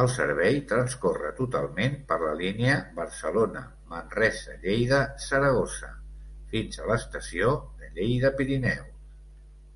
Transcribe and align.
El 0.00 0.08
servei 0.12 0.56
transcorre 0.70 1.28
totalment 1.40 1.92
per 2.08 2.16
la 2.22 2.32
línia 2.40 2.74
Barcelona-Manresa-Lleida-Saragossa 2.96 5.90
fins 6.56 6.80
a 6.80 6.88
l'estació 6.92 7.52
de 7.84 7.92
Lleida 8.00 8.34
Pirineus. 8.42 8.98